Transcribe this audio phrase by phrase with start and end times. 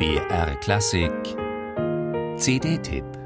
[0.00, 1.36] BR Klassik.
[2.38, 3.19] CD-Tipp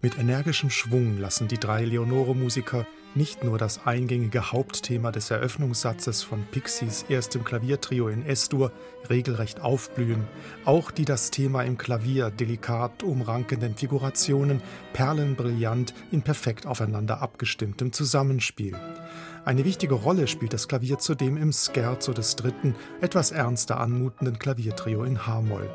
[0.00, 6.44] Mit energischem Schwung lassen die drei Leonore-Musiker nicht nur das eingängige Hauptthema des Eröffnungssatzes von
[6.52, 8.70] Pixies erstem Klaviertrio in S-Dur
[9.10, 10.28] regelrecht aufblühen,
[10.64, 14.62] auch die das Thema im Klavier delikat umrankenden Figurationen
[14.92, 18.76] perlenbrillant in perfekt aufeinander abgestimmtem Zusammenspiel.
[19.44, 25.02] Eine wichtige Rolle spielt das Klavier zudem im Scherzo des dritten, etwas ernster anmutenden Klaviertrio
[25.02, 25.68] in H-Moll.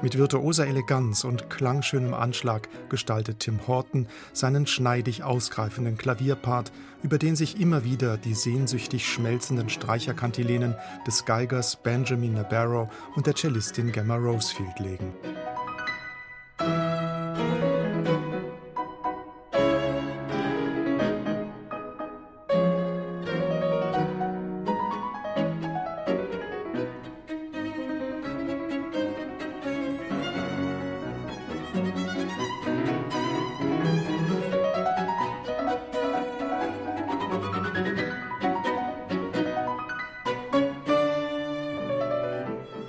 [0.00, 6.70] Mit virtuoser Eleganz und klangschönem Anschlag gestaltet Tim Horton seinen schneidig ausgreifenden Klavierpart,
[7.02, 13.34] über den sich immer wieder die sehnsüchtig schmelzenden Streicherkantilenen des Geigers Benjamin Nabarro und der
[13.34, 15.14] Cellistin Gemma Rosefield legen.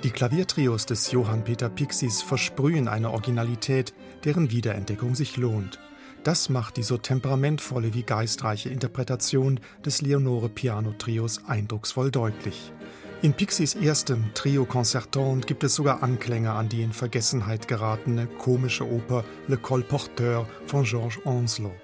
[0.02, 5.78] Die Klaviertrios des Johann Peter Pixies versprühen eine Originalität, deren Wiederentdeckung sich lohnt.
[6.24, 12.72] Das macht die so temperamentvolle wie geistreiche Interpretation des Leonore Piano Trios eindrucksvoll deutlich.
[13.22, 18.90] In Pixies erstem Trio Concertant gibt es sogar Anklänge an die in Vergessenheit geratene komische
[18.90, 21.74] Oper Le Colporteur von Georges Onslow.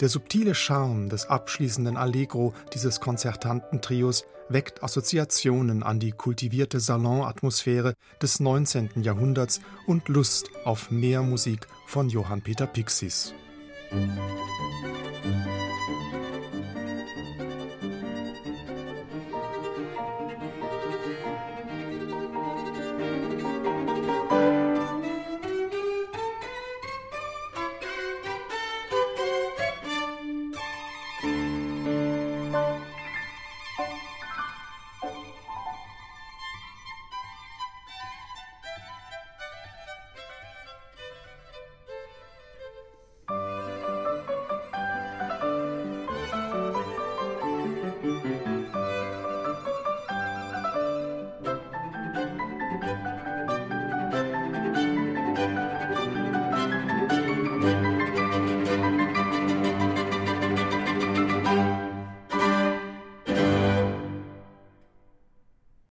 [0.00, 7.92] Der subtile Charme des abschließenden Allegro dieses konzertanten Trios weckt Assoziationen an die kultivierte Salonatmosphäre
[8.22, 9.02] des 19.
[9.02, 13.34] Jahrhunderts und Lust auf mehr Musik von Johann Peter Pixies.
[13.92, 14.10] Musik